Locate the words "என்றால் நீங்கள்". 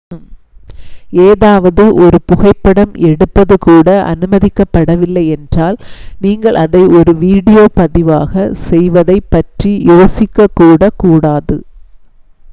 5.35-6.57